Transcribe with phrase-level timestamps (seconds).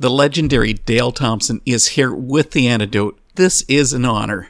[0.00, 3.18] The legendary Dale Thompson is here with the antidote.
[3.34, 4.48] This is an honor.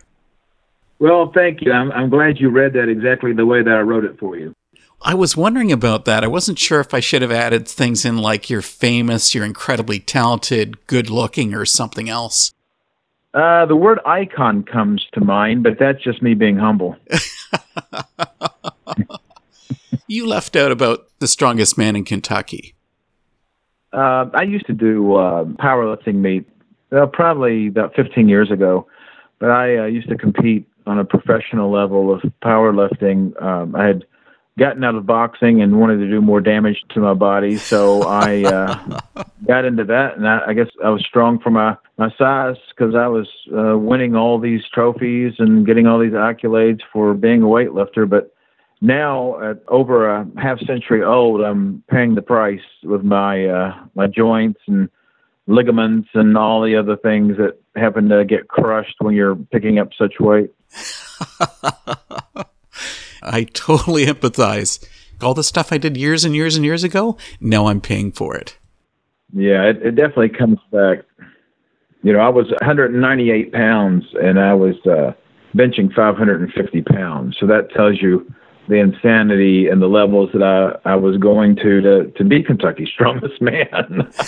[0.99, 1.73] Well, thank you.
[1.73, 4.55] I'm, I'm glad you read that exactly the way that I wrote it for you.
[5.01, 6.23] I was wondering about that.
[6.23, 10.01] I wasn't sure if I should have added things in like you're famous, you're incredibly
[10.01, 12.53] talented, good looking, or something else.
[13.33, 16.97] Uh, the word icon comes to mind, but that's just me being humble.
[20.09, 22.75] you left out about the strongest man in Kentucky.
[23.93, 26.49] Uh, I used to do uh, powerlifting meet,
[26.91, 28.87] well, probably about 15 years ago,
[29.39, 33.41] but I uh, used to compete on a professional level of powerlifting.
[33.43, 34.05] Um, I had
[34.59, 38.43] gotten out of boxing and wanted to do more damage to my body, so I
[38.43, 39.01] uh,
[39.47, 42.95] got into that, and I, I guess I was strong for my my size because
[42.95, 47.47] I was uh, winning all these trophies and getting all these accolades for being a
[47.47, 48.35] weightlifter, but
[48.81, 54.07] now at over a half century old, I'm paying the price with my uh, my
[54.07, 54.89] joints and
[55.47, 59.89] ligaments and all the other things that happen to get crushed when you're picking up
[59.99, 60.51] such weight.
[63.23, 64.87] I totally empathize.
[65.21, 68.37] All the stuff I did years and years and years ago, now I'm paying for
[68.37, 68.57] it.
[69.33, 70.99] Yeah, it, it definitely comes back.
[72.03, 75.13] You know, I was 198 pounds and I was uh,
[75.57, 77.37] benching 550 pounds.
[77.39, 78.33] So that tells you
[78.69, 82.89] the insanity and the levels that I, I was going to to, to be Kentucky's
[82.95, 84.13] strongest man.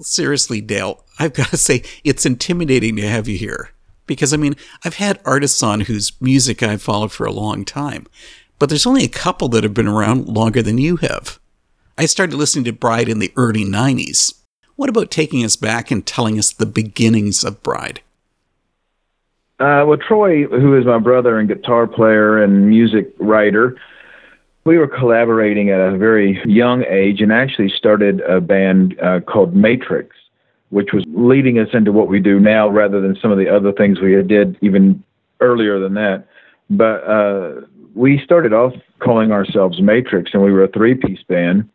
[0.00, 3.70] Seriously, Dale, I've got to say, it's intimidating to have you here.
[4.06, 8.06] Because, I mean, I've had artists on whose music I've followed for a long time,
[8.58, 11.38] but there's only a couple that have been around longer than you have.
[11.96, 14.34] I started listening to Bride in the early 90s.
[14.76, 18.02] What about taking us back and telling us the beginnings of Bride?
[19.60, 23.76] Uh, well, Troy, who is my brother and guitar player and music writer,
[24.64, 29.54] we were collaborating at a very young age and actually started a band uh, called
[29.54, 30.16] Matrix,
[30.70, 33.70] which was leading us into what we do now rather than some of the other
[33.72, 35.02] things we did even
[35.40, 36.26] earlier than that.
[36.70, 37.60] But uh,
[37.94, 41.68] we started off calling ourselves Matrix, and we were a three piece band.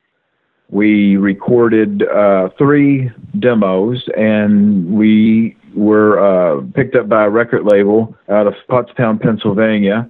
[0.70, 3.09] We recorded uh, three
[3.40, 10.10] demos, and we were uh, picked up by a record label out of Pottstown, Pennsylvania.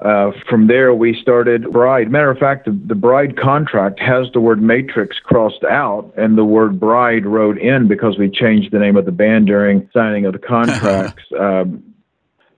[0.00, 2.10] Uh, from there, we started Bride.
[2.10, 6.44] Matter of fact, the, the Bride contract has the word Matrix crossed out and the
[6.44, 10.32] word Bride wrote in because we changed the name of the band during signing of
[10.32, 11.22] the contracts.
[11.38, 11.84] um,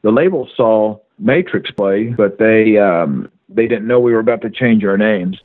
[0.03, 4.50] the label saw Matrix play, but they um, they didn't know we were about to
[4.50, 5.41] change our names.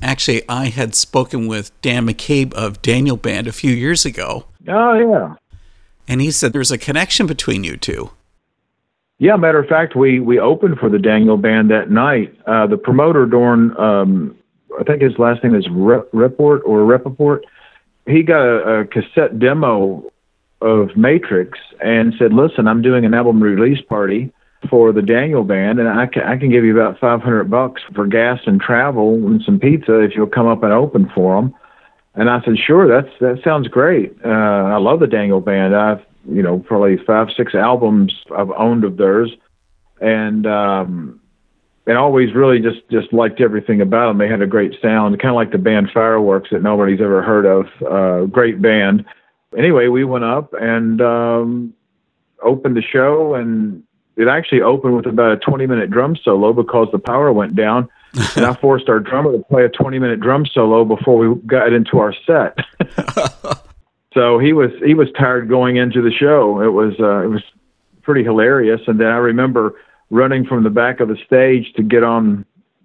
[0.00, 4.46] Actually, I had spoken with Dan McCabe of Daniel Band a few years ago.
[4.68, 5.34] Oh, yeah.
[6.08, 8.10] And he said there's a connection between you two.
[9.18, 12.34] Yeah, matter of fact, we, we opened for the Daniel Band that night.
[12.46, 14.36] Uh, the promoter, Dorn, um,
[14.78, 17.44] I think his last name is Report or Repaport,
[18.06, 20.10] he got a, a cassette demo
[20.60, 24.32] of Matrix and said, listen, I'm doing an album release party
[24.70, 28.06] for the Daniel band, and I can, I can give you about 500 bucks for
[28.06, 31.54] gas and travel and some pizza if you'll come up and open for them.
[32.18, 34.12] And I said, sure, that's that sounds great.
[34.24, 35.74] Uh, I love the Daniel band.
[35.74, 39.30] I've you know probably five six albums I've owned of theirs,
[40.00, 41.20] and um,
[41.86, 44.18] and always really just just liked everything about them.
[44.18, 47.46] They had a great sound, kind of like the band Fireworks that nobody's ever heard
[47.46, 47.66] of.
[47.88, 49.04] Uh, great band.
[49.56, 51.72] Anyway, we went up and um,
[52.42, 53.84] opened the show and
[54.16, 57.88] it actually opened with about a 20 minute drum solo because the power went down.
[58.36, 61.72] And I forced our drummer to play a 20 minute drum solo before we got
[61.72, 62.58] into our set.
[64.14, 66.60] so he was he was tired going into the show.
[66.60, 67.42] It was uh, it was
[68.02, 68.80] pretty hilarious.
[68.86, 69.74] And then I remember
[70.10, 72.44] running from the back of the stage to get on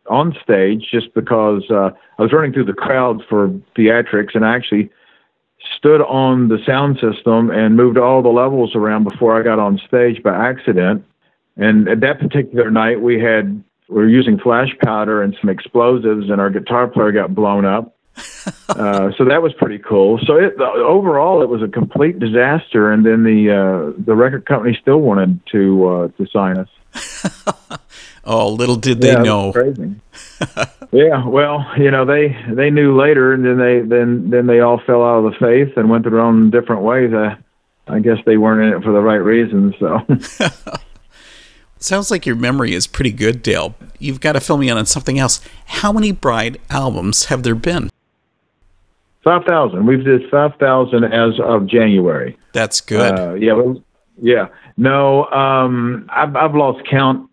[0.09, 3.47] on stage just because uh, I was running through the crowd for
[3.77, 4.89] theatrics and I actually
[5.77, 9.79] stood on the sound system and moved all the levels around before I got on
[9.87, 11.05] stage by accident.
[11.55, 16.29] And at that particular night, we had we were using flash powder and some explosives,
[16.29, 17.95] and our guitar player got blown up.
[18.69, 20.19] uh, so that was pretty cool.
[20.25, 22.91] So it, overall, it was a complete disaster.
[22.91, 27.79] And then the uh, the record company still wanted to uh, to sign us.
[28.25, 29.51] oh, little did they yeah, know.
[29.51, 29.95] Crazy.
[30.91, 34.79] yeah, well, you know they they knew later, and then they then then they all
[34.85, 37.13] fell out of the faith and went their own different ways.
[37.13, 37.37] I,
[37.87, 39.75] I guess they weren't in it for the right reasons.
[39.79, 40.01] So.
[41.83, 43.75] Sounds like your memory is pretty good, Dale.
[43.99, 45.41] You've got to fill me in on something else.
[45.65, 47.89] How many Bride albums have there been?
[49.25, 49.85] 5,000.
[49.85, 52.37] We've did 5,000 as of January.
[52.53, 53.19] That's good.
[53.19, 53.61] Uh, yeah.
[54.21, 54.47] Yeah.
[54.77, 57.29] No, um, I've, I've lost count.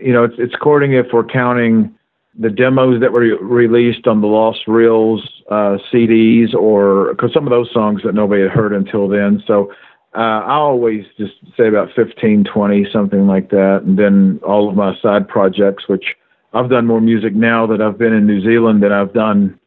[0.00, 1.92] You know, it's, it's according if we're counting
[2.38, 7.50] the demos that were released on the Lost Reels uh, CDs, or because some of
[7.50, 9.42] those songs that nobody had heard until then.
[9.48, 9.72] So
[10.14, 13.82] uh, I always just say about 15, 20, something like that.
[13.84, 16.16] And then all of my side projects, which
[16.52, 19.58] I've done more music now that I've been in New Zealand than I've done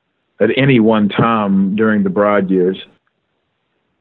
[0.42, 2.78] at any one time during the Bride years.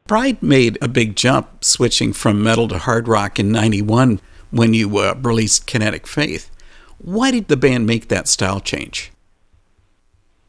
[0.09, 4.99] Bride made a big jump switching from metal to hard rock in 91 when you
[4.99, 6.51] uh, released Kinetic Faith.
[6.99, 9.13] Why did the band make that style change?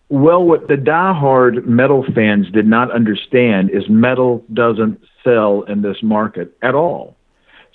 [0.10, 5.98] Well, what the die-hard metal fans did not understand is metal doesn't sell in this
[6.02, 7.16] market at all.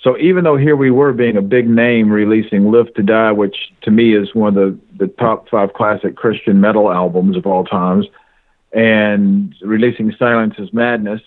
[0.01, 3.73] So even though here we were being a big name releasing Live to Die, which
[3.81, 7.65] to me is one of the, the top five classic Christian metal albums of all
[7.65, 8.05] times,
[8.71, 11.21] and releasing Silence is Madness,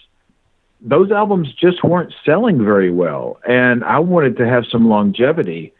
[0.80, 3.38] those albums just weren't selling very well.
[3.46, 5.72] And I wanted to have some longevity.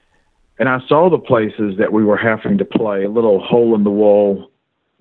[0.59, 3.91] And I saw the places that we were having to play, little hole in the
[3.91, 4.51] wall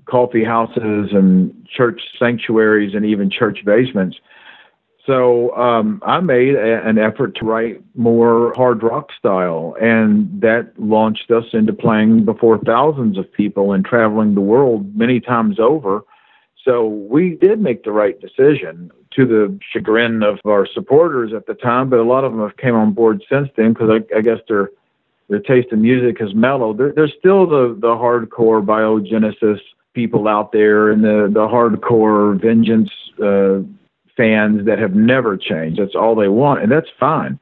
[0.05, 4.17] coffee houses and church sanctuaries and even church basements.
[5.05, 10.73] So um, I made a, an effort to write more hard rock style, and that
[10.77, 16.03] launched us into playing before thousands of people and traveling the world many times over.
[16.63, 21.55] So we did make the right decision to the chagrin of our supporters at the
[21.55, 24.21] time, but a lot of them have came on board since then because I, I
[24.21, 24.69] guess their
[25.29, 26.77] their taste in music has mellowed.
[26.77, 29.59] There, there's still the the hardcore biogenesis
[29.93, 33.61] people out there and the the hardcore vengeance uh,
[34.21, 35.79] fans that have never changed.
[35.81, 37.39] That's all they want, and that's fine.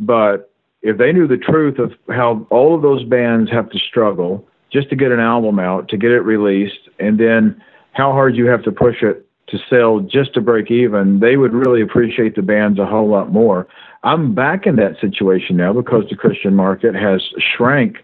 [0.00, 0.50] But
[0.80, 4.88] if they knew the truth of how all of those bands have to struggle just
[4.88, 7.60] to get an album out, to get it released, and then
[7.92, 11.52] how hard you have to push it to sell just to break even, they would
[11.52, 13.66] really appreciate the bands a whole lot more.
[14.02, 17.98] I'm back in that situation now because the Christian market has shrank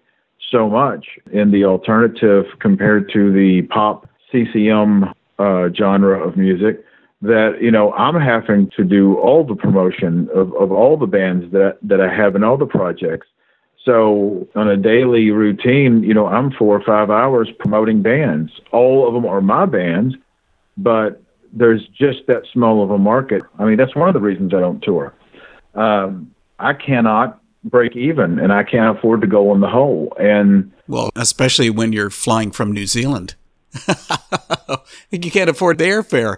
[0.51, 5.05] so much in the alternative compared to the pop CCM
[5.39, 6.83] uh, genre of music
[7.21, 11.51] that you know I'm having to do all the promotion of, of all the bands
[11.51, 13.27] that that I have in all the projects.
[13.85, 18.51] So on a daily routine, you know, I'm four or five hours promoting bands.
[18.71, 20.15] All of them are my bands,
[20.77, 21.21] but
[21.51, 23.41] there's just that small of a market.
[23.57, 25.13] I mean, that's one of the reasons I don't tour.
[25.73, 30.13] Um, I cannot break even and I can't afford to go in the hole.
[30.19, 33.35] And well, especially when you're flying from New Zealand.
[35.09, 36.37] you can't afford the airfare.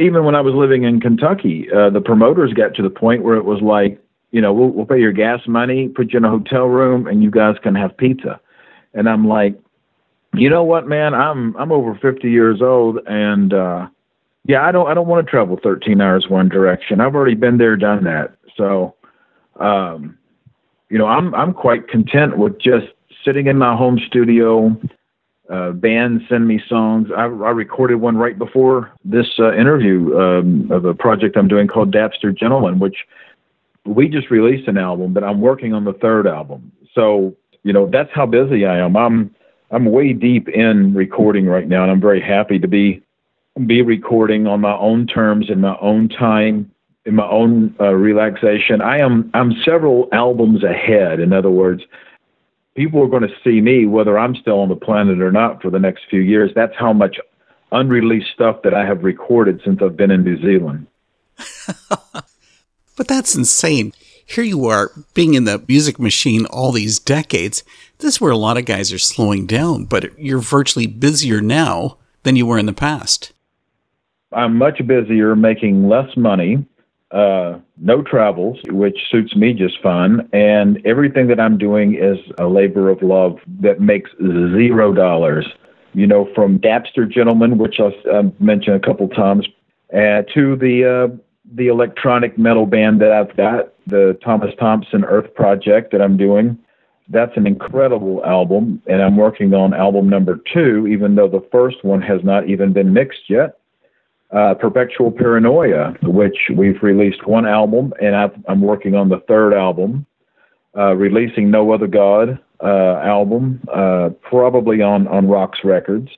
[0.00, 3.36] Even when I was living in Kentucky, uh, the promoters got to the point where
[3.36, 4.02] it was like,
[4.32, 7.22] you know, we'll, we'll pay your gas money, put you in a hotel room, and
[7.22, 8.40] you guys can have pizza.
[8.92, 9.58] And I'm like,
[10.34, 11.14] you know what, man?
[11.14, 13.88] I'm I'm over 50 years old, and uh,
[14.44, 17.00] yeah, I don't I don't want to travel 13 hours one direction.
[17.00, 18.36] I've already been there, done that.
[18.56, 18.94] So
[19.58, 20.18] um,
[20.90, 22.86] you know, I'm I'm quite content with just
[23.24, 24.76] sitting in my home studio.
[25.50, 27.08] Uh, bands send me songs.
[27.16, 31.66] I, I recorded one right before this uh, interview um, of a project I'm doing
[31.66, 32.96] called Dapster Gentleman, which
[33.86, 36.70] we just released an album, but I'm working on the third album.
[36.94, 38.96] So you know, that's how busy I am.
[38.96, 39.34] I'm
[39.70, 43.02] I'm way deep in recording right now, and I'm very happy to be
[43.66, 46.70] be recording on my own terms in my own time
[47.04, 48.80] in my own uh, relaxation.
[48.80, 51.20] I am I'm several albums ahead.
[51.20, 51.82] In other words,
[52.78, 55.68] people are going to see me whether I'm still on the planet or not for
[55.68, 56.52] the next few years.
[56.54, 57.18] That's how much
[57.72, 60.86] unreleased stuff that I have recorded since I've been in New Zealand.
[62.96, 63.92] but that's insane.
[64.24, 67.64] Here you are being in the music machine all these decades.
[67.98, 71.96] This is where a lot of guys are slowing down, but you're virtually busier now
[72.22, 73.32] than you were in the past.
[74.30, 76.64] I'm much busier making less money
[77.10, 80.28] uh, no travels, which suits me just fine.
[80.32, 85.46] And everything that I'm doing is a labor of love that makes zero dollars.
[85.94, 89.46] You know, from Dapster Gentleman, which I've mentioned a couple times,
[89.92, 91.16] uh, to the uh,
[91.54, 96.58] the electronic metal band that I've got, the Thomas Thompson Earth Project that I'm doing.
[97.08, 101.82] That's an incredible album, and I'm working on album number two, even though the first
[101.82, 103.58] one has not even been mixed yet
[104.30, 109.54] uh, Perpetual Paranoia, which we've released one album, and i am working on the third
[109.54, 110.06] album,
[110.76, 116.10] uh, releasing No Other God uh, album, uh, probably on on Roxx Records.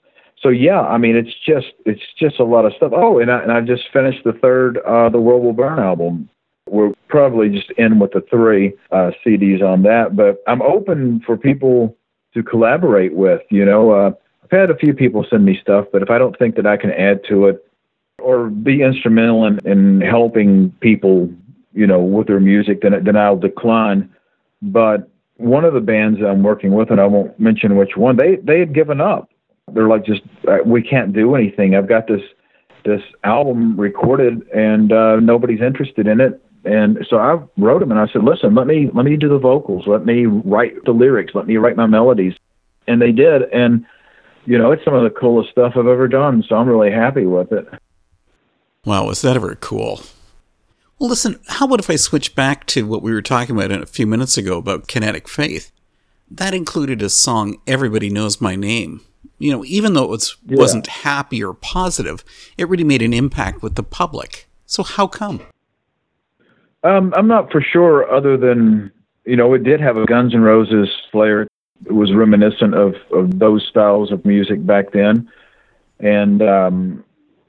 [0.43, 2.93] So yeah, I mean it's just it's just a lot of stuff.
[2.95, 6.29] Oh, and I, and I just finished the third uh, The World Will Burn album.
[6.69, 11.37] We'll probably just end with the three uh, CDs on that, but I'm open for
[11.37, 11.97] people
[12.35, 13.43] to collaborate with.
[13.51, 16.55] You know, I've had a few people send me stuff, but if I don't think
[16.57, 17.65] that I can add to it
[18.23, 21.31] or be instrumental in, in helping people,
[21.73, 24.11] you know, with their music, then then I'll decline.
[24.63, 28.17] But one of the bands that I'm working with, and I won't mention which one,
[28.17, 29.31] they they had given up.
[29.73, 31.75] They're like, just uh, we can't do anything.
[31.75, 32.23] I've got this
[32.85, 36.43] this album recorded, and uh, nobody's interested in it.
[36.65, 39.39] And so I wrote them, and I said, listen, let me let me do the
[39.39, 42.35] vocals, let me write the lyrics, let me write my melodies,
[42.87, 43.43] and they did.
[43.53, 43.87] And
[44.45, 46.45] you know, it's some of the coolest stuff I've ever done.
[46.47, 47.67] So I'm really happy with it.
[48.87, 50.01] Wow, was that ever cool?
[50.99, 53.85] Well, listen, how about if I switch back to what we were talking about a
[53.85, 55.71] few minutes ago about kinetic faith?
[56.31, 59.03] That included a song, Everybody Knows My Name.
[59.39, 60.57] You know, even though it was, yeah.
[60.57, 62.25] wasn't happy or positive,
[62.57, 64.49] it really made an impact with the public.
[64.65, 65.43] So, how come?
[66.83, 68.91] Um, I'm not for sure, other than,
[69.27, 71.43] you know, it did have a Guns N' Roses flair.
[71.85, 75.31] It was reminiscent of, of those styles of music back then.
[75.99, 77.05] And um,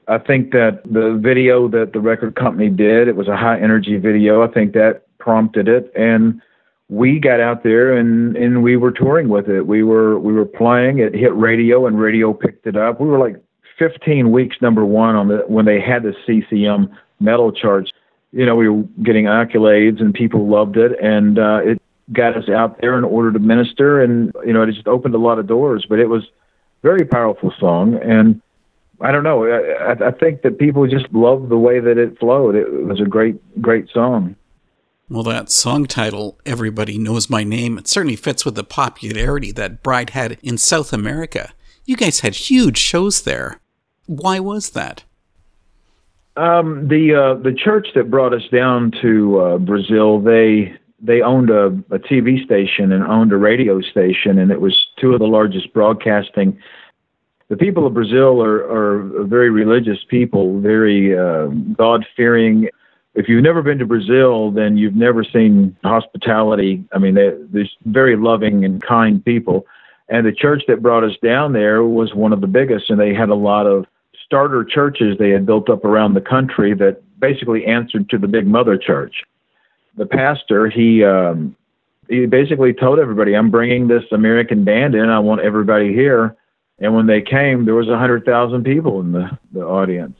[0.08, 3.96] I think that the video that the record company did, it was a high energy
[3.96, 4.42] video.
[4.42, 6.40] I think that prompted it and
[6.88, 9.66] we got out there and and we were touring with it.
[9.66, 10.98] We were we were playing.
[10.98, 13.00] It hit radio and radio picked it up.
[13.00, 13.42] We were like
[13.78, 17.90] 15 weeks number 1 on the when they had the CCM metal charts.
[18.32, 21.80] You know, we were getting accolades and people loved it and uh it
[22.12, 25.18] got us out there in order to minister and you know, it just opened a
[25.18, 26.24] lot of doors, but it was
[26.82, 28.42] very powerful song and
[29.02, 29.44] I don't know.
[29.44, 32.54] I, I think that people just love the way that it flowed.
[32.54, 34.36] It was a great, great song.
[35.08, 39.82] Well, that song title, Everybody Knows My Name, it certainly fits with the popularity that
[39.82, 41.52] Bride had in South America.
[41.84, 43.60] You guys had huge shows there.
[44.06, 45.04] Why was that?
[46.36, 51.50] Um, the uh, the church that brought us down to uh, Brazil, they they owned
[51.50, 55.26] a, a TV station and owned a radio station, and it was two of the
[55.26, 56.58] largest broadcasting
[57.52, 62.70] the people of Brazil are, are very religious people, very uh, God fearing.
[63.14, 66.82] If you've never been to Brazil, then you've never seen hospitality.
[66.94, 69.66] I mean, they're, they're very loving and kind people.
[70.08, 73.12] And the church that brought us down there was one of the biggest, and they
[73.12, 73.84] had a lot of
[74.24, 78.46] starter churches they had built up around the country that basically answered to the big
[78.46, 79.24] mother church.
[79.98, 81.54] The pastor, he um,
[82.08, 85.10] he basically told everybody, "I'm bringing this American band in.
[85.10, 86.34] I want everybody here."
[86.82, 90.18] And when they came, there was a hundred thousand people in the, the audience.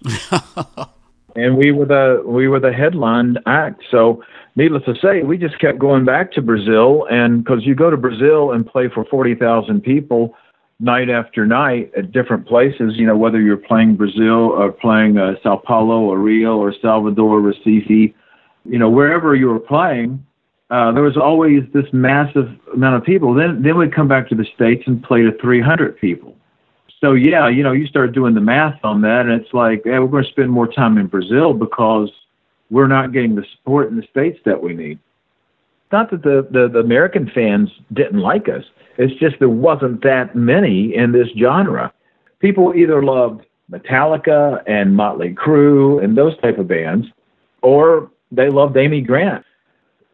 [1.37, 3.83] and we were the we were the headline act.
[3.91, 4.23] So,
[4.55, 7.97] needless to say, we just kept going back to Brazil, and because you go to
[7.97, 10.37] Brazil and play for forty thousand people
[10.79, 15.35] night after night at different places, you know whether you're playing Brazil or playing uh,
[15.43, 18.15] Sao Paulo or Rio or Salvador, Recife,
[18.65, 20.25] you know wherever you were playing.
[20.71, 23.35] Uh, there was always this massive amount of people.
[23.35, 26.35] Then, then we'd come back to the states and play to 300 people
[27.03, 29.99] so yeah, you know, you start doing the math on that, and it's like, yeah,
[29.99, 32.09] we're going to spend more time in Brazil because
[32.71, 35.01] we're not getting the support in the states that we need.
[35.91, 38.65] Not that the, the, the American fans didn't like us.
[38.99, 41.93] It's just there wasn't that many in this genre.
[42.39, 47.09] People either loved Metallica and Motley Crue and those type of bands,
[47.63, 49.45] or they loved Amy Grant.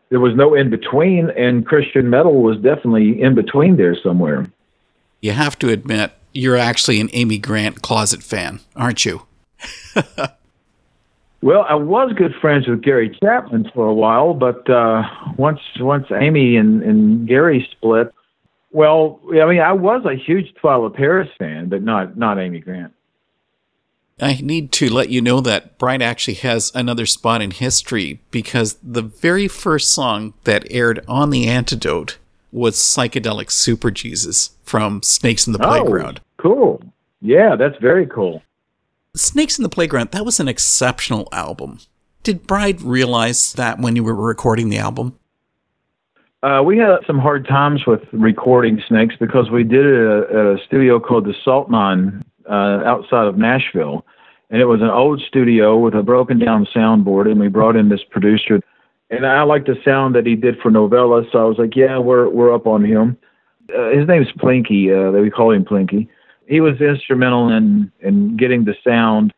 [0.08, 4.46] There was no in between, and Christian metal was definitely in between there somewhere.
[5.20, 9.22] You have to admit, you're actually an Amy Grant closet fan, aren't you?
[11.42, 15.02] well, I was good friends with Gary Chapman for a while, but uh,
[15.36, 18.12] once once Amy and, and Gary split,
[18.70, 22.92] well, I mean, I was a huge Twila Paris fan, but not not Amy Grant.
[24.20, 28.76] I need to let you know that Bride actually has another spot in history because
[28.82, 32.18] the very first song that aired on The Antidote
[32.52, 36.20] was Psychedelic Super Jesus from Snakes in the oh, Playground.
[36.38, 36.82] Cool.
[37.20, 38.42] Yeah, that's very cool.
[39.14, 41.80] Snakes in the Playground, that was an exceptional album.
[42.22, 45.18] Did Bride realize that when you were recording the album?
[46.42, 50.38] Uh, we had some hard times with recording Snakes because we did it at a,
[50.38, 54.06] at a studio called the Salt Mine uh, outside of Nashville.
[54.50, 57.88] And it was an old studio with a broken down soundboard, and we brought in
[57.88, 58.60] this producer
[59.10, 61.98] and I like the sound that he did for Novella, so I was like, yeah,
[61.98, 63.16] we're we're up on him.
[63.74, 64.90] Uh, his name's Plinky.
[64.90, 66.08] Uh, we call him Plinky.
[66.46, 69.32] He was instrumental in in getting the sound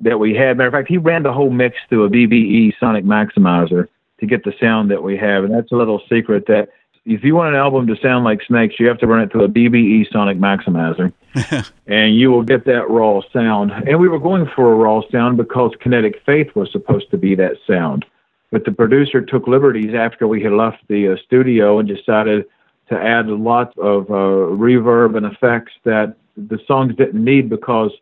[0.00, 0.56] that we had.
[0.56, 3.88] Matter of fact, he ran the whole mix through a BBE Sonic Maximizer
[4.20, 6.68] to get the sound that we have, and that's a little secret that
[7.06, 9.44] if you want an album to sound like Snakes, you have to run it through
[9.44, 11.12] a BBE Sonic Maximizer,
[11.86, 13.72] and you will get that raw sound.
[13.72, 17.34] And we were going for a raw sound because Kinetic Faith was supposed to be
[17.36, 18.04] that sound.
[18.50, 22.46] But the producer took liberties after we had left the uh, studio and decided
[22.88, 27.92] to add lots of uh, reverb and effects that the songs didn't need because,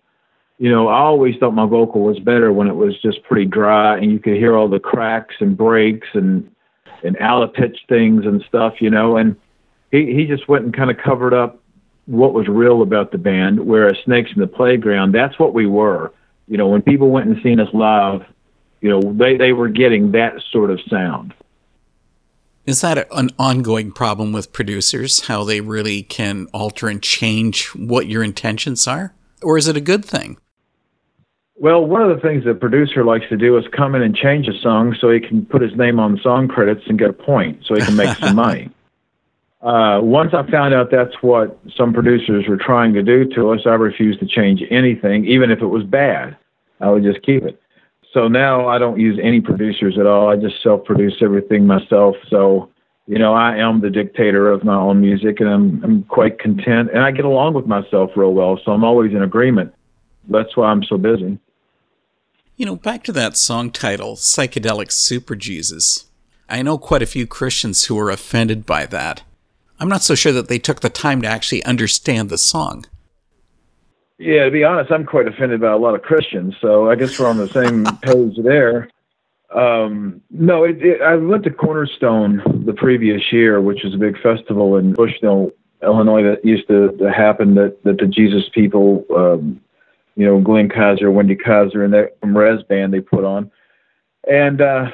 [0.58, 3.98] you know, I always thought my vocal was better when it was just pretty dry
[3.98, 6.50] and you could hear all the cracks and breaks and
[7.04, 9.16] and out of pitch things and stuff, you know.
[9.16, 9.36] And
[9.90, 11.60] he he just went and kind of covered up
[12.06, 13.60] what was real about the band.
[13.60, 16.12] Whereas Snakes in the Playground, that's what we were.
[16.48, 18.22] You know, when people went and seen us live,
[18.80, 21.34] you know, they they were getting that sort of sound.
[22.66, 25.26] Is that an ongoing problem with producers?
[25.26, 29.80] How they really can alter and change what your intentions are, or is it a
[29.80, 30.36] good thing?
[31.60, 34.46] Well, one of the things the producer likes to do is come in and change
[34.46, 37.64] a song so he can put his name on song credits and get a point
[37.64, 38.70] so he can make some money.
[39.60, 43.62] Uh, once I found out that's what some producers were trying to do to us,
[43.66, 46.36] I refused to change anything, even if it was bad.
[46.80, 47.60] I would just keep it.
[48.12, 50.28] So now I don't use any producers at all.
[50.28, 52.16] I just self produce everything myself.
[52.30, 52.70] So,
[53.06, 56.90] you know, I am the dictator of my own music and I'm, I'm quite content
[56.92, 58.58] and I get along with myself real well.
[58.64, 59.74] So I'm always in agreement.
[60.28, 61.38] That's why I'm so busy.
[62.56, 66.06] You know, back to that song title, Psychedelic Super Jesus.
[66.48, 69.22] I know quite a few Christians who are offended by that.
[69.78, 72.86] I'm not so sure that they took the time to actually understand the song.
[74.18, 77.18] Yeah, to be honest, I'm quite offended by a lot of Christians, so I guess
[77.18, 78.88] we're on the same page there.
[79.54, 84.20] Um, no, it, it, I went to Cornerstone the previous year, which was a big
[84.20, 87.54] festival in Bushnell, Illinois, that used to, to happen.
[87.54, 89.60] That that the Jesus people, um,
[90.16, 93.50] you know, Glenn Kaiser, Wendy Kaiser, and that from Rez band they put on,
[94.28, 94.90] and uh,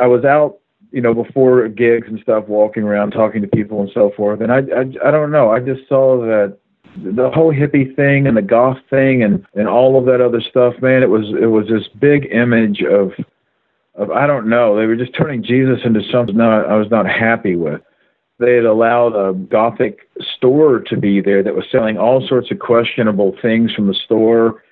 [0.00, 0.58] I was out
[0.92, 4.40] you know, before gigs and stuff, walking around talking to people and so forth.
[4.40, 5.50] And I, I, I don't know.
[5.50, 6.56] I just saw that
[6.96, 10.74] the whole hippie thing and the goth thing and and all of that other stuff.
[10.80, 13.12] Man, it was it was this big image of
[13.94, 14.76] of I don't know.
[14.76, 17.80] They were just turning Jesus into something not, I was not happy with.
[18.38, 22.58] They had allowed a gothic store to be there that was selling all sorts of
[22.58, 24.62] questionable things from the store.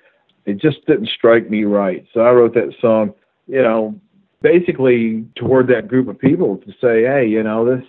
[0.45, 2.05] It just didn't strike me right.
[2.13, 3.13] So I wrote that song.
[3.47, 3.99] You know,
[4.41, 7.85] basically toward that group of people to say, hey, you know, this,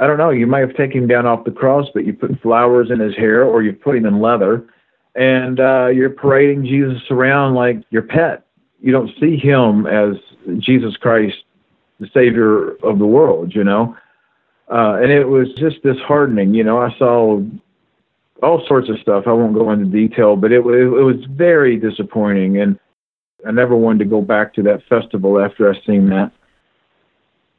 [0.00, 2.40] I don't know, you might have taken him down off the cross, but you put
[2.40, 4.66] flowers in his hair or you put him in leather
[5.14, 8.44] and uh, you're parading Jesus around like your pet.
[8.80, 10.16] You don't see him as
[10.58, 11.36] Jesus Christ,
[12.00, 13.96] the Savior of the world, you know?
[14.70, 16.54] Uh, and it was just disheartening.
[16.54, 17.40] You know, I saw
[18.42, 19.24] all sorts of stuff.
[19.26, 22.58] I won't go into detail, but it, it, it was very disappointing.
[22.58, 22.78] And
[23.46, 26.32] I never wanted to go back to that festival after I seen that.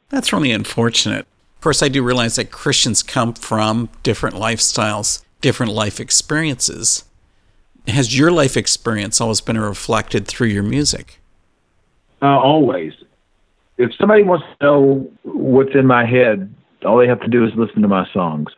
[0.10, 1.26] That's really unfortunate.
[1.66, 7.06] Course, I do realize that Christians come from different lifestyles, different life experiences.
[7.88, 11.20] Has your life experience always been reflected through your music?
[12.22, 12.94] Uh, always.
[13.80, 16.54] If somebody wants to know what's in my head,
[16.86, 18.50] all they have to do is listen to my songs.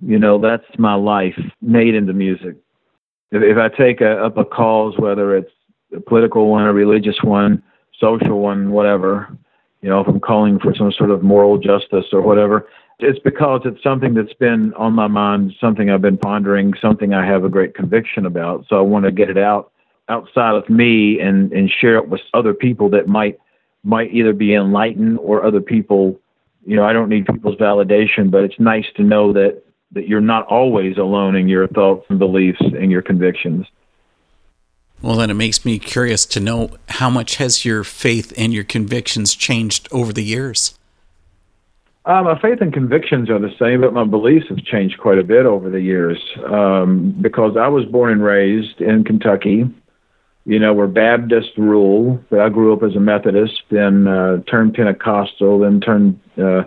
[0.00, 2.56] You know, that's my life made into music.
[3.30, 5.52] If, if I take a, up a cause, whether it's
[5.94, 7.62] a political one, a religious one,
[8.00, 9.28] social one, whatever,
[9.86, 12.66] you know, if I'm calling for some sort of moral justice or whatever,
[12.98, 17.24] it's because it's something that's been on my mind, something I've been pondering, something I
[17.24, 18.64] have a great conviction about.
[18.68, 19.70] So I want to get it out
[20.08, 23.38] outside of me and, and share it with other people that might
[23.84, 26.18] might either be enlightened or other people
[26.64, 30.20] you know, I don't need people's validation, but it's nice to know that that you're
[30.20, 33.66] not always alone in your thoughts and beliefs and your convictions.
[35.02, 38.64] Well, then it makes me curious to know how much has your faith and your
[38.64, 40.76] convictions changed over the years?
[42.06, 45.24] Uh, my faith and convictions are the same, but my beliefs have changed quite a
[45.24, 49.64] bit over the years um, because I was born and raised in Kentucky,
[50.44, 52.20] you know, where Baptist rule.
[52.30, 56.62] I grew up as a Methodist, then uh, turned Pentecostal, then turned uh,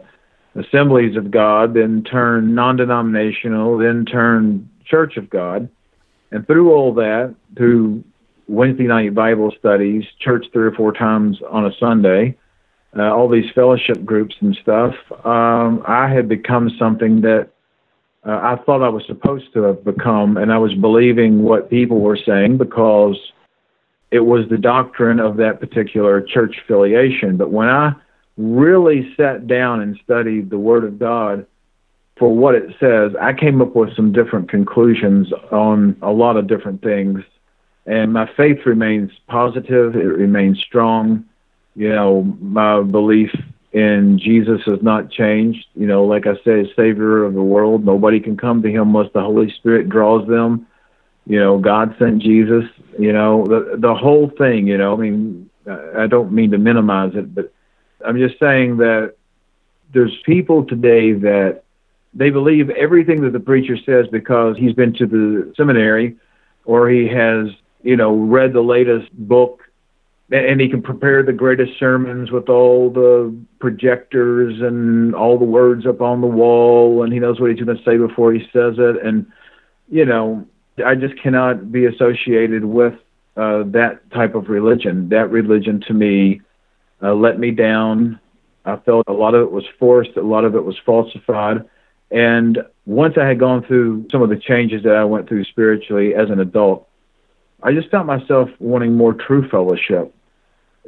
[0.55, 5.69] Assemblies of God, then turned non denominational, then turned Church of God.
[6.31, 8.03] And through all that, through
[8.49, 12.35] Wednesday night Bible studies, church three or four times on a Sunday,
[12.97, 17.49] uh, all these fellowship groups and stuff, um, I had become something that
[18.25, 22.01] uh, I thought I was supposed to have become, and I was believing what people
[22.01, 23.15] were saying because
[24.09, 27.37] it was the doctrine of that particular church affiliation.
[27.37, 27.93] But when I
[28.37, 31.45] really sat down and studied the Word of God
[32.17, 36.47] for what it says, I came up with some different conclusions on a lot of
[36.47, 37.21] different things
[37.89, 39.95] and my faith remains positive.
[39.95, 41.25] It remains strong.
[41.75, 43.31] You know, my belief
[43.71, 45.65] in Jesus has not changed.
[45.73, 47.83] You know, like I said, Savior of the world.
[47.83, 50.67] Nobody can come to Him unless the Holy Spirit draws them.
[51.25, 52.65] You know, God sent Jesus.
[52.99, 54.67] You know, the the whole thing.
[54.67, 55.49] You know, I mean,
[55.97, 57.51] I don't mean to minimize it, but
[58.05, 59.15] I'm just saying that
[59.91, 61.63] there's people today that
[62.13, 66.17] they believe everything that the preacher says because he's been to the seminary
[66.65, 67.47] or he has
[67.81, 69.69] you know, read the latest book
[70.31, 75.87] and he can prepare the greatest sermons with all the projectors and all the words
[75.87, 78.75] up on the wall and he knows what he's going to say before he says
[78.77, 79.03] it.
[79.03, 79.31] And
[79.89, 80.47] you know
[80.85, 82.93] i just cannot be associated with
[83.35, 85.09] uh, that type of religion.
[85.09, 86.41] That religion to me
[87.01, 88.19] uh, let me down.
[88.65, 91.67] I felt a lot of it was forced a lot of it was falsified.
[92.11, 96.13] And once i had gone through some of the changes that i went through spiritually
[96.15, 96.88] as an adult
[97.63, 100.13] I just found myself wanting more true fellowship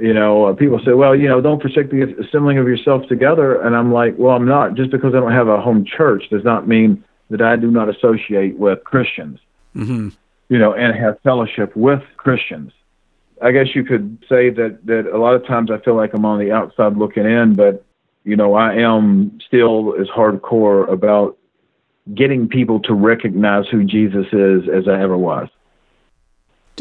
[0.02, 3.62] you know, uh, people say, well, you know, don't forsake the assembling of yourself together.
[3.62, 4.76] And I'm like, well, I'm not.
[4.76, 7.88] Just because I don't have a home church does not mean that I do not
[7.88, 9.40] associate with Christians,
[9.76, 10.10] mm-hmm.
[10.50, 12.72] you know, and have fellowship with Christians.
[13.42, 16.26] I guess you could say that, that a lot of times I feel like I'm
[16.26, 17.86] on the outside looking in, but,
[18.24, 21.38] you know, I am still as hardcore about
[22.14, 25.48] getting people to recognize who Jesus is as I ever was.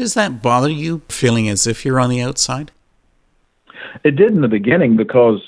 [0.01, 2.71] Does that bother you, feeling as if you're on the outside?
[4.03, 5.39] It did in the beginning because,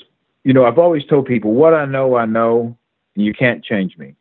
[0.44, 2.78] you know, I've always told people what I know, I know,
[3.16, 4.14] and you can't change me.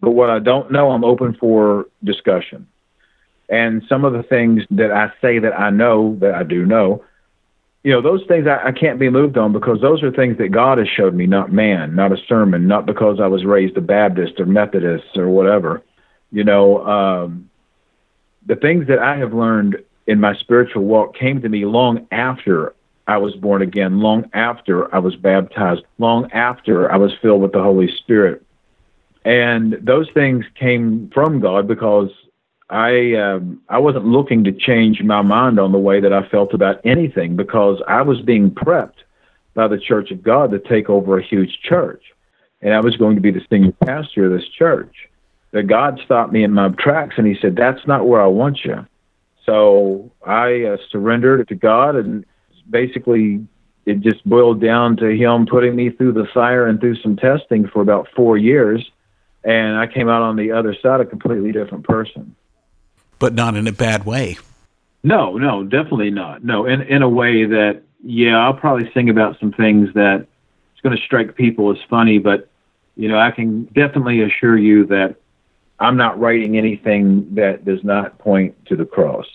[0.00, 2.68] But what I don't know, I'm open for discussion.
[3.48, 7.04] And some of the things that I say that I know, that I do know,
[7.82, 10.52] you know, those things I, I can't be moved on because those are things that
[10.52, 13.80] God has showed me, not man, not a sermon, not because I was raised a
[13.80, 15.82] Baptist or Methodist or whatever.
[16.30, 17.49] You know, um,
[18.46, 19.76] the things that I have learned
[20.06, 22.74] in my spiritual walk came to me long after
[23.06, 27.52] I was born again, long after I was baptized, long after I was filled with
[27.52, 28.44] the Holy Spirit.
[29.24, 32.10] And those things came from God because
[32.70, 36.54] I um, I wasn't looking to change my mind on the way that I felt
[36.54, 39.02] about anything because I was being prepped
[39.54, 42.02] by the Church of God to take over a huge church,
[42.62, 45.09] and I was going to be the senior pastor of this church.
[45.52, 48.64] That God stopped me in my tracks and He said, "That's not where I want
[48.64, 48.86] you."
[49.44, 52.24] So I uh, surrendered to God and
[52.70, 53.46] basically
[53.86, 57.66] it just boiled down to him putting me through the fire and through some testing
[57.66, 58.88] for about four years
[59.42, 62.34] and i came out on the other side a completely different person.
[63.18, 64.38] But not in a bad way.
[65.02, 66.44] No no definitely not.
[66.44, 70.26] No in in a way that yeah i'll probably sing about some things that
[70.72, 72.48] it's going to strike people as funny but
[72.96, 75.16] you know i can definitely assure you that
[75.80, 79.26] i'm not writing anything that does not point to the cross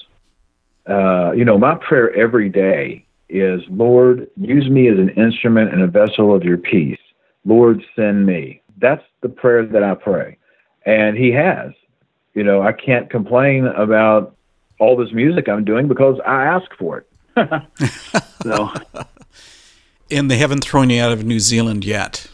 [0.88, 5.82] uh, you know my prayer every day is Lord, use me as an instrument and
[5.82, 7.00] a vessel of your peace.
[7.44, 8.62] Lord, send me.
[8.78, 10.38] That's the prayer that I pray.
[10.86, 11.72] And he has.
[12.34, 14.36] You know, I can't complain about
[14.80, 17.08] all this music I'm doing because I ask for it.
[18.44, 18.70] so
[20.12, 22.28] and they haven't thrown you out of New Zealand yet.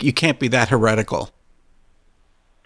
[0.00, 1.30] You can't be that heretical.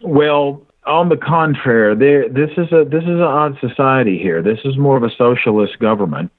[0.02, 4.42] Well, on the contrary, there this is a this is an odd society here.
[4.42, 6.30] This is more of a socialist government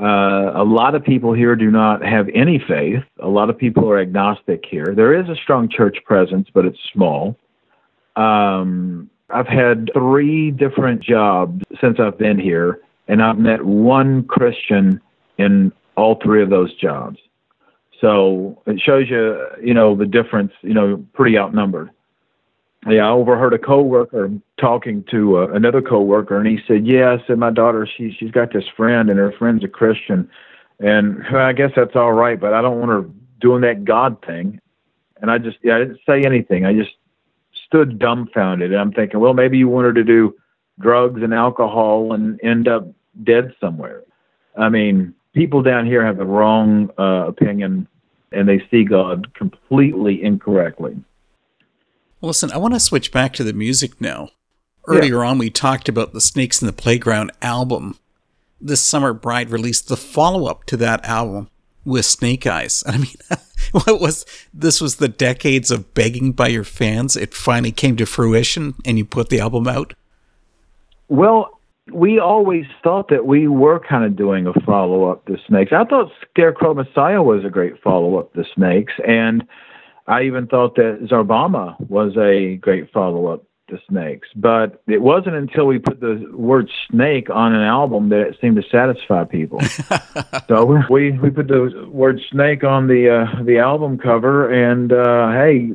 [0.00, 3.02] uh, a lot of people here do not have any faith.
[3.22, 4.94] A lot of people are agnostic here.
[4.96, 7.36] There is a strong church presence, but it's small.
[8.16, 15.00] Um, I've had three different jobs since I've been here, and I've met one Christian
[15.36, 17.18] in all three of those jobs.
[18.00, 21.90] So it shows you, you know, the difference, you know, pretty outnumbered
[22.86, 27.26] yeah, I overheard a coworker talking to uh, another coworker, and he said, "Yeah," I
[27.26, 30.30] said, "My daughter, she she's got this friend, and her friend's a Christian,
[30.78, 33.04] and well, I guess that's all right, but I don't want her
[33.40, 34.60] doing that God thing."
[35.20, 36.64] And I just, yeah, I didn't say anything.
[36.64, 36.92] I just
[37.66, 40.34] stood dumbfounded, and I'm thinking, well, maybe you want her to do
[40.78, 42.88] drugs and alcohol and end up
[43.22, 44.02] dead somewhere.
[44.56, 47.86] I mean, people down here have the wrong uh, opinion,
[48.32, 50.96] and they see God completely incorrectly.
[52.20, 54.30] Well, listen, I want to switch back to the music now.
[54.86, 55.30] Earlier yeah.
[55.30, 57.98] on, we talked about the Snakes in the Playground album.
[58.60, 61.48] This summer, Bride released the follow up to that album
[61.84, 62.84] with Snake Eyes.
[62.86, 63.14] I mean,
[63.72, 64.80] what was this?
[64.80, 67.16] Was the decades of begging by your fans?
[67.16, 69.94] It finally came to fruition, and you put the album out.
[71.08, 71.58] Well,
[71.92, 75.72] we always thought that we were kind of doing a follow up to Snakes.
[75.72, 79.42] I thought Scarecrow Messiah was a great follow up to Snakes, and
[80.10, 85.36] I even thought that Zarbama was a great follow up to Snakes, but it wasn't
[85.36, 89.60] until we put the word snake on an album that it seemed to satisfy people.
[90.48, 95.30] so we we put the word snake on the uh, the album cover, and uh,
[95.30, 95.72] hey,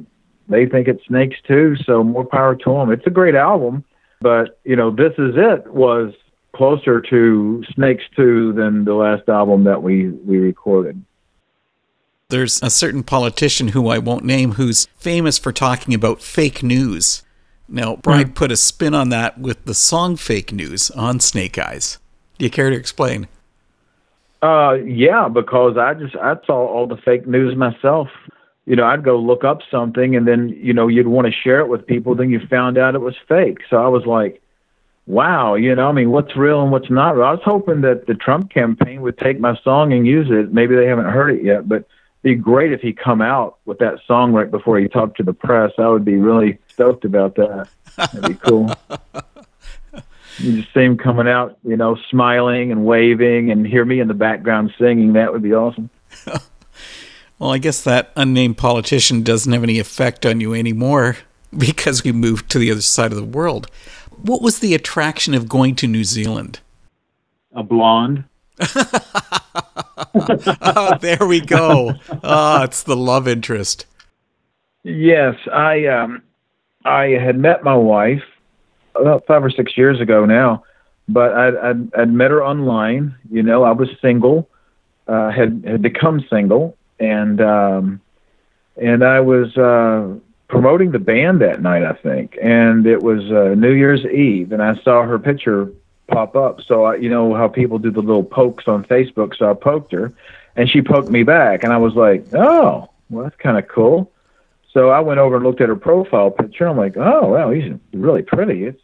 [0.50, 1.76] they think it's snakes too.
[1.86, 2.92] So more power to them.
[2.92, 3.86] It's a great album,
[4.20, 6.14] but you know, this is it was
[6.56, 11.04] closer to Snakes 2 than the last album that we we recorded.
[12.30, 17.22] There's a certain politician who I won't name who's famous for talking about fake news.
[17.68, 18.36] Now, Bride mm.
[18.36, 22.00] put a spin on that with the song Fake News on Snake Eyes.
[22.40, 23.28] Do you care to explain?
[24.42, 28.08] Uh, yeah, because I just I saw all the fake news myself.
[28.66, 31.60] You know, I'd go look up something, and then you know you'd want to share
[31.60, 32.16] it with people.
[32.16, 33.60] Then you found out it was fake.
[33.70, 34.42] So I was like,
[35.06, 37.26] wow, you know, I mean, what's real and what's not real.
[37.26, 40.52] I was hoping that the Trump campaign would take my song and use it.
[40.52, 41.86] Maybe they haven't heard it yet, but it'd
[42.26, 45.32] be great if he come out with that song right before he talked to the
[45.32, 45.72] press.
[45.78, 47.68] I would be really stoked about that.
[47.98, 48.74] That'd be cool.
[50.40, 54.08] you just see him coming out, you know, smiling and waving, and hear me in
[54.08, 55.14] the background singing.
[55.14, 55.92] That would be awesome.
[57.38, 61.18] well, I guess that unnamed politician doesn't have any effect on you anymore
[61.56, 63.70] because we moved to the other side of the world.
[64.20, 66.60] What was the attraction of going to New Zealand?
[67.54, 68.24] A blonde.
[70.16, 71.94] oh, there we go.
[72.24, 73.86] Oh, it's the love interest.
[74.84, 76.22] Yes, I um,
[76.86, 78.24] I had met my wife
[78.94, 80.64] about five or six years ago now,
[81.10, 83.16] but I'd, I'd, I'd met her online.
[83.32, 84.50] You know, I was single,
[85.08, 88.02] uh, had had become single, and um,
[88.78, 90.14] and I was uh,
[90.48, 94.62] promoting the band that night, I think, and it was uh, New Year's Eve, and
[94.62, 95.72] I saw her picture
[96.08, 96.62] pop up.
[96.62, 99.36] So I, you know how people do the little pokes on Facebook.
[99.38, 100.14] So I poked her,
[100.56, 104.12] and she poked me back, and I was like, oh, well, that's kind of cool.
[104.72, 106.68] So I went over and looked at her profile picture.
[106.68, 108.66] I'm like, oh, wow, he's really pretty.
[108.66, 108.82] It's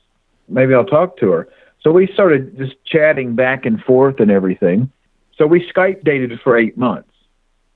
[0.48, 1.50] maybe I'll talk to her.
[1.82, 4.92] So we started just chatting back and forth and everything.
[5.38, 7.10] So we Skype dated for eight months.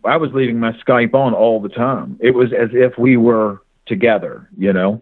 [0.03, 2.17] I was leaving my Skype on all the time.
[2.21, 5.01] It was as if we were together, you know.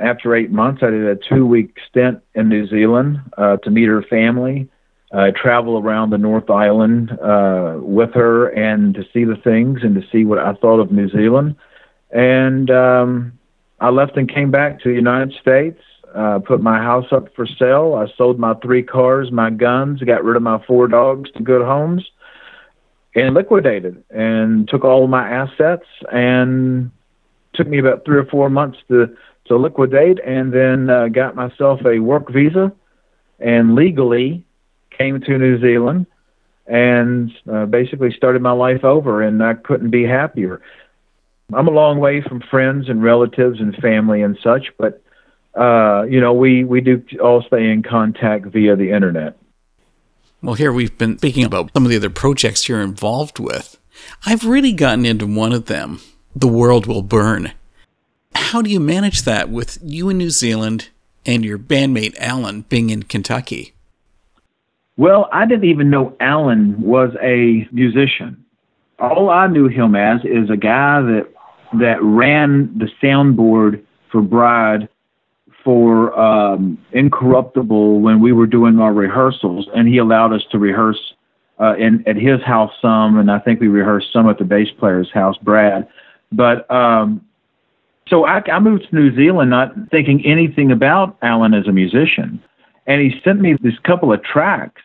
[0.00, 3.88] After eight months, I did a two week stint in New Zealand uh, to meet
[3.88, 4.68] her family.
[5.12, 9.94] I travel around the North Island uh, with her and to see the things and
[9.94, 11.56] to see what I thought of New Zealand.
[12.10, 13.38] And um,
[13.80, 15.80] I left and came back to the United States.
[16.14, 17.94] Uh, put my house up for sale.
[17.94, 21.62] I sold my three cars, my guns, got rid of my four dogs to good
[21.62, 22.08] homes,
[23.14, 26.90] and liquidated and took all my assets and
[27.54, 29.14] took me about three or four months to
[29.48, 32.72] to liquidate, and then uh, got myself a work visa,
[33.38, 34.44] and legally
[34.96, 36.06] came to New Zealand,
[36.66, 40.60] and uh, basically started my life over, and I couldn't be happier.
[41.52, 45.02] I'm a long way from friends and relatives and family and such, but
[45.54, 49.38] uh, you know, we we do all stay in contact via the internet.
[50.42, 53.78] Well, here we've been speaking about some of the other projects you're involved with.
[54.26, 56.00] I've really gotten into one of them
[56.36, 57.52] the world will burn.
[58.36, 60.90] How do you manage that with you in New Zealand
[61.24, 63.72] and your bandmate Alan being in Kentucky?
[64.98, 68.44] Well, I didn't even know Alan was a musician.
[68.98, 71.28] All I knew him as is a guy that
[71.80, 74.88] that ran the soundboard for Bride
[75.64, 81.14] for um, Incorruptible when we were doing our rehearsals, and he allowed us to rehearse
[81.58, 84.68] uh, in at his house some, and I think we rehearsed some at the bass
[84.78, 85.88] player's house, Brad.
[86.30, 87.26] But um,
[88.08, 92.42] so I, I moved to New Zealand not thinking anything about Alan as a musician.
[92.86, 94.82] And he sent me this couple of tracks.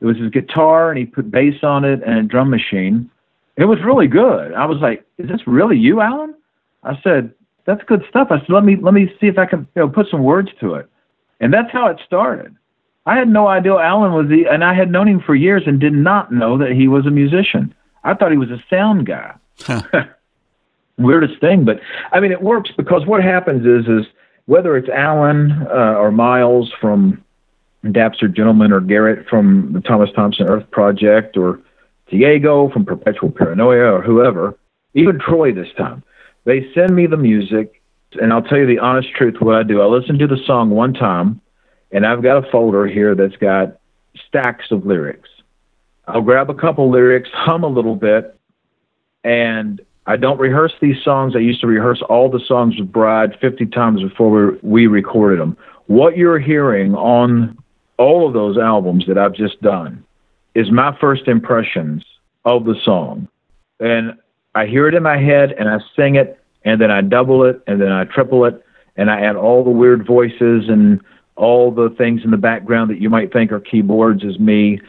[0.00, 3.10] It was his guitar, and he put bass on it and a drum machine.
[3.56, 4.52] It was really good.
[4.54, 6.34] I was like, "Is this really you, Alan?"
[6.82, 7.32] I said,
[7.66, 9.88] "That's good stuff." I said, "Let me let me see if I can you know
[9.88, 10.88] put some words to it."
[11.40, 12.56] And that's how it started.
[13.04, 15.78] I had no idea Alan was the, and I had known him for years and
[15.78, 17.74] did not know that he was a musician.
[18.04, 19.34] I thought he was a sound guy.
[21.02, 21.80] weirdest thing, but
[22.12, 24.06] I mean, it works because what happens is, is
[24.46, 27.22] whether it's Alan uh, or Miles from
[27.84, 31.60] Dapster Gentleman or Garrett from the Thomas Thompson Earth Project or
[32.08, 34.56] Diego from Perpetual Paranoia or whoever,
[34.94, 36.02] even Troy this time,
[36.44, 37.80] they send me the music,
[38.20, 39.80] and I'll tell you the honest truth what I do.
[39.80, 41.40] I listen to the song one time,
[41.90, 43.78] and I've got a folder here that's got
[44.28, 45.28] stacks of lyrics.
[46.06, 48.38] I'll grab a couple lyrics, hum a little bit,
[49.24, 51.34] and I don't rehearse these songs.
[51.36, 55.38] I used to rehearse all the songs with Bride 50 times before we, we recorded
[55.38, 55.56] them.
[55.86, 57.56] What you're hearing on
[57.98, 60.04] all of those albums that I've just done
[60.54, 62.04] is my first impressions
[62.44, 63.28] of the song.
[63.78, 64.14] And
[64.54, 67.62] I hear it in my head and I sing it and then I double it
[67.66, 68.64] and then I triple it
[68.96, 71.00] and I add all the weird voices and
[71.36, 74.80] all the things in the background that you might think are keyboards as me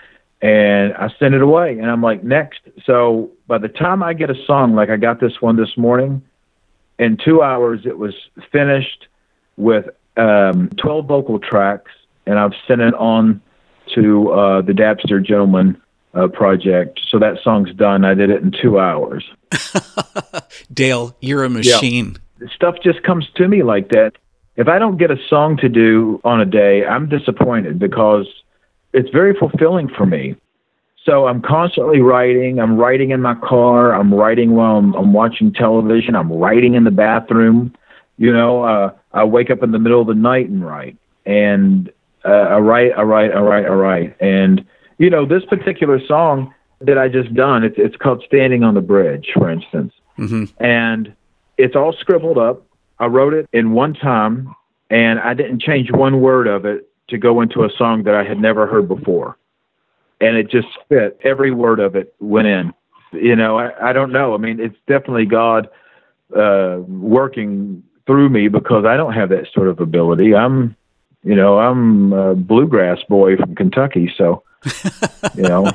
[0.42, 2.60] and I send it away and I'm like next.
[2.86, 6.22] So by the time I get a song like I got this one this morning,
[7.00, 8.14] in two hours it was
[8.52, 9.08] finished
[9.58, 9.86] with
[10.18, 11.92] um, 12 vocal tracks,
[12.26, 13.42] and I've sent it on
[13.96, 15.82] to uh, the Dapster Gentleman
[16.14, 17.00] uh, project.
[17.10, 18.06] So that song's done.
[18.06, 19.26] I did it in two hours.
[20.74, 22.18] Dale, you're a machine.
[22.40, 22.48] Yeah.
[22.56, 24.14] Stuff just comes to me like that.
[24.56, 28.28] If I don't get a song to do on a day, I'm disappointed because
[28.94, 30.36] it's very fulfilling for me.
[31.06, 32.60] So I'm constantly writing.
[32.60, 33.94] I'm writing in my car.
[33.94, 36.16] I'm writing while I'm, I'm watching television.
[36.16, 37.74] I'm writing in the bathroom.
[38.18, 40.98] You know, uh, I wake up in the middle of the night and write.
[41.26, 41.92] And
[42.24, 44.22] uh, I write, I write, I write, I write.
[44.22, 44.66] And,
[44.98, 48.82] you know, this particular song that I just done, it's, it's called Standing on the
[48.82, 49.94] Bridge, for instance.
[50.18, 50.46] Mm-hmm.
[50.64, 51.14] And
[51.58, 52.66] it's all scribbled up.
[53.00, 54.56] I wrote it in one time,
[54.90, 58.24] and I didn't change one word of it to go into a song that I
[58.24, 59.38] had never heard before
[60.24, 61.20] and it just fit.
[61.24, 62.74] Every word of it went in.
[63.12, 64.34] You know, I, I don't know.
[64.34, 65.70] I mean, it's definitely God
[66.36, 70.34] uh, working through me because I don't have that sort of ability.
[70.34, 70.76] I'm,
[71.24, 74.44] you know, I'm a bluegrass boy from Kentucky, so
[75.36, 75.72] you know,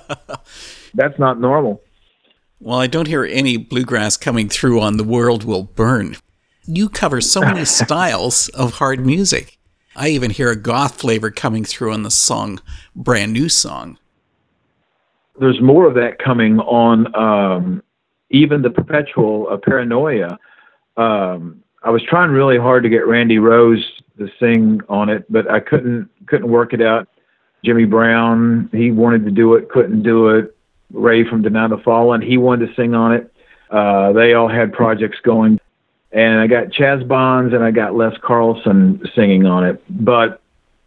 [0.95, 1.83] that's not normal.
[2.59, 6.17] Well, I don't hear any bluegrass coming through on "The World Will Burn."
[6.65, 9.59] You cover so many styles of hard music.
[9.95, 12.61] I even hear a goth flavor coming through on the song
[12.97, 13.99] "Brand New Song."
[15.41, 17.83] There's more of that coming on um,
[18.31, 20.39] even the perpetual uh, paranoia.
[20.97, 23.85] Um, I was trying really hard to get Randy Rose
[24.19, 27.09] to sing on it, but I couldn't couldn't work it out.
[27.65, 30.57] Jimmy Brown, he wanted to do it, couldn't do it.
[30.93, 33.33] Ray from Deny the Fallen, he wanted to sing on it.
[33.71, 35.61] Uh, they all had projects going,
[36.13, 39.83] and I got Chaz Bonds and I got Les Carlsen singing on it.
[39.91, 40.41] But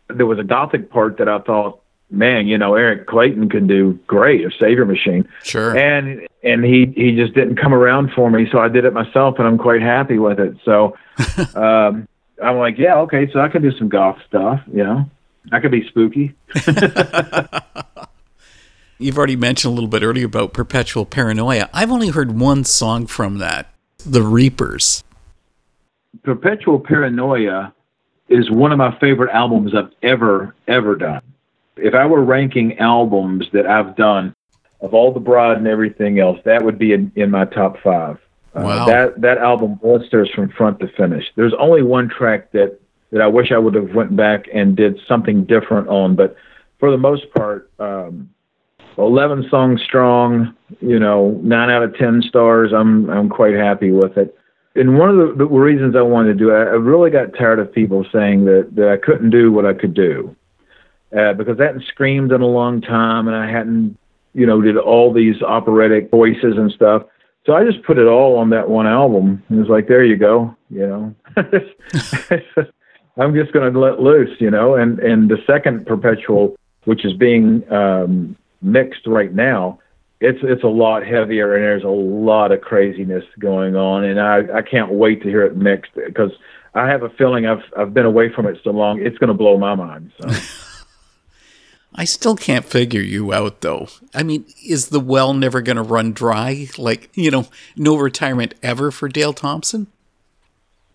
[0.08, 1.81] there was a gothic part that I thought
[2.12, 5.28] man, you know, Eric Clayton could do great, a Saviour Machine.
[5.44, 5.76] Sure.
[5.78, 9.40] And and he he just didn't come around for me, so I did it myself,
[9.40, 10.56] and I'm quite happy with it.
[10.64, 10.96] So
[11.56, 12.08] um,
[12.44, 15.10] I'm like, yeah, okay, so I can do some goth stuff, you know.
[15.52, 16.36] I could be spooky.
[19.00, 21.68] You've already mentioned a little bit earlier about Perpetual Paranoia.
[21.74, 23.74] I've only heard one song from that,
[24.06, 25.04] The Reapers.
[26.22, 27.74] Perpetual Paranoia
[28.30, 31.24] is one of my favorite albums I've ever, ever done
[31.82, 34.36] if I were ranking albums that I've done
[34.82, 38.18] of all the Bride and everything else, that would be in, in my top five.
[38.56, 38.84] Uh, wow.
[38.84, 41.26] Uh, that that album blisters from front to finish.
[41.36, 42.80] There's only one track that
[43.12, 46.36] that I wish I would have went back and did something different on, but
[46.80, 48.30] for the most part, um,
[48.98, 50.56] 11 songs strong.
[50.80, 52.72] You know, nine out of 10 stars.
[52.74, 54.36] I'm I'm quite happy with it.
[54.74, 57.60] And one of the, the reasons I wanted to do it, I really got tired
[57.60, 60.36] of people saying that that I couldn't do what I could do
[61.18, 63.98] uh, because I hadn't screamed in a long time and I hadn't,
[64.34, 67.04] you know, did all these operatic voices and stuff.
[67.46, 69.44] So I just put it all on that one album.
[69.50, 71.16] It was like, there you go, you know.
[73.18, 74.76] I'm just going to let loose, you know.
[74.76, 79.80] And and the second perpetual, which is being um, mixed right now,
[80.22, 84.60] it's it's a lot heavier and there's a lot of craziness going on, and I
[84.60, 86.32] I can't wait to hear it mixed because
[86.76, 89.34] I have a feeling I've I've been away from it so long, it's going to
[89.34, 90.12] blow my mind.
[90.22, 90.30] So.
[91.94, 93.88] I still can't figure you out, though.
[94.14, 96.68] I mean, is the well never going to run dry?
[96.78, 99.88] Like, you know, no retirement ever for Dale Thompson?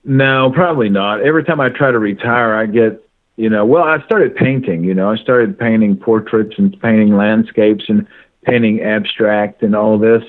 [0.05, 1.21] No, probably not.
[1.21, 3.07] Every time I try to retire, I get,
[3.37, 7.85] you know, well, I started painting, you know, I started painting portraits and painting landscapes
[7.89, 8.07] and
[8.45, 10.23] painting abstract and all this.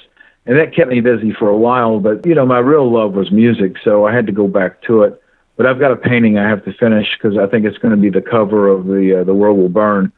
[0.48, 2.00] And that kept me busy for a while.
[2.00, 5.04] But, you know, my real love was music, so I had to go back to
[5.04, 5.22] it.
[5.56, 8.02] But I've got a painting I have to finish because I think it's going to
[8.02, 10.12] be the cover of the uh, The World Will Burn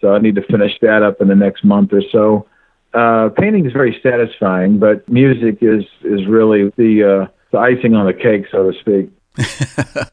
[0.00, 2.46] so I need to finish that up in the next month or so.
[2.94, 8.06] Uh, painting is very satisfying, but music is is really the uh, the icing on
[8.06, 10.06] the cake, so to speak.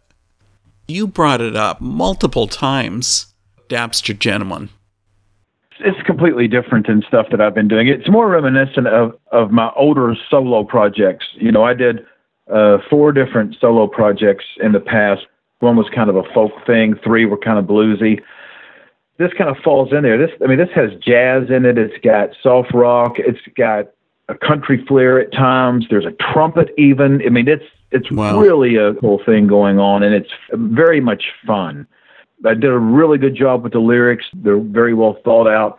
[0.88, 3.34] you brought it up multiple times,
[3.70, 4.70] Dapster Gentleman.
[5.80, 7.88] It's completely different than stuff that I've been doing.
[7.88, 11.26] It's more reminiscent of of my older solo projects.
[11.36, 12.06] You know, I did
[12.54, 15.22] uh, four different solo projects in the past.
[15.60, 16.96] One was kind of a folk thing.
[17.02, 18.20] Three were kind of bluesy
[19.18, 20.18] this kind of falls in there.
[20.18, 21.78] This, I mean, this has jazz in it.
[21.78, 23.14] It's got soft rock.
[23.18, 23.90] It's got
[24.30, 25.86] a country flair at times.
[25.90, 27.22] There's a trumpet even.
[27.26, 28.40] I mean, it's it's wow.
[28.40, 31.86] really a cool thing going on, and it's very much fun.
[32.46, 34.26] I did a really good job with the lyrics.
[34.34, 35.78] They're very well thought out.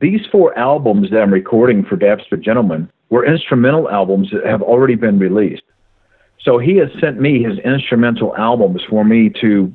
[0.00, 4.94] These four albums that I'm recording for Dapster Gentleman were instrumental albums that have already
[4.94, 5.62] been released.
[6.40, 9.72] So he has sent me his instrumental albums for me to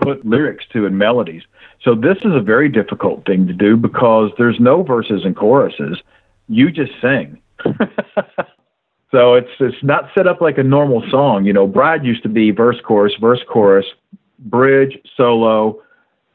[0.00, 1.42] put lyrics to and melodies.
[1.82, 5.98] So this is a very difficult thing to do because there's no verses and choruses.
[6.48, 7.40] You just sing.
[9.10, 11.44] so it's it's not set up like a normal song.
[11.44, 13.86] You know, Bride used to be verse chorus, verse chorus,
[14.38, 15.80] bridge, solo,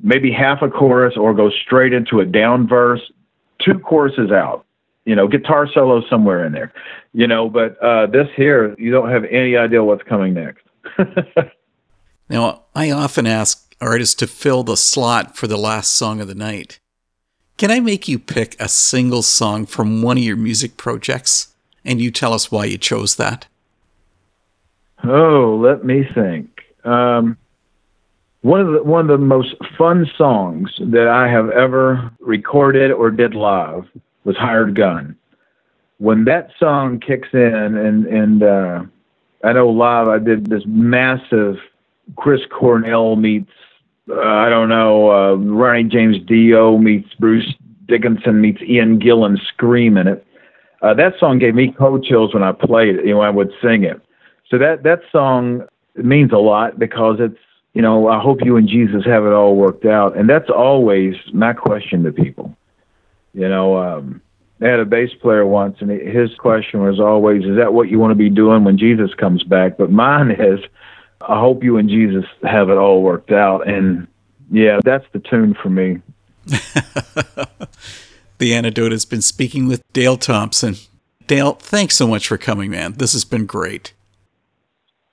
[0.02, 3.02] maybe half a chorus or go straight into a down verse,
[3.60, 4.66] two choruses out.
[5.06, 6.74] You know, guitar solo somewhere in there.
[7.14, 10.64] You know, but uh, this here, you don't have any idea what's coming next.
[12.30, 16.36] now, I often ask artists to fill the slot for the last song of the
[16.36, 16.80] night.
[17.58, 21.54] Can I make you pick a single song from one of your music projects
[21.86, 23.48] and you tell us why you chose that?
[25.04, 26.50] Oh, let me think.
[26.84, 27.38] Um,
[28.42, 33.12] one of the one of the most fun songs that I have ever recorded or
[33.12, 33.88] did live
[34.24, 35.16] was "Hired Gun."
[35.98, 38.84] When that song kicks in, and and uh,
[39.44, 41.58] I know live, I did this massive
[42.16, 43.52] Chris Cornell meets
[44.10, 47.54] uh, I don't know uh, Ronnie James Dio meets Bruce
[47.88, 50.26] Dickinson meets Ian Gillan scream in it.
[50.82, 53.06] Uh, that song gave me cold chills when I played it.
[53.06, 54.02] You know, I would sing it.
[54.50, 55.64] So that that song
[55.96, 57.40] means a lot because it's
[57.74, 61.16] you know I hope you and Jesus have it all worked out, and that's always
[61.34, 62.56] my question to people.
[63.34, 64.22] You know, um,
[64.62, 68.00] I had a bass player once, and his question was always, "Is that what you
[68.00, 70.60] want to be doing when Jesus comes back?" But mine is,
[71.22, 74.08] "I hope you and Jesus have it all worked out." And
[74.52, 76.02] yeah, that's the tune for me.
[78.38, 80.76] the antidote has been speaking with Dale Thompson.
[81.28, 82.94] Dale, thanks so much for coming, man.
[82.94, 83.94] This has been great.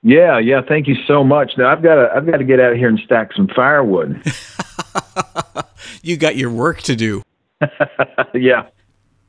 [0.03, 0.61] Yeah, yeah.
[0.61, 1.53] Thank you so much.
[1.57, 4.21] Now I've got to I've got to get out of here and stack some firewood.
[6.03, 7.23] you got your work to do.
[8.33, 8.67] yeah.